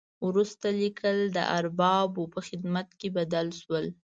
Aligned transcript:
وروسته 0.27 0.67
لیکل 0.81 1.17
د 1.35 1.37
اربابانو 1.57 2.31
په 2.33 2.39
خدمت 2.47 2.87
بدل 3.15 3.47
شول. 3.61 3.85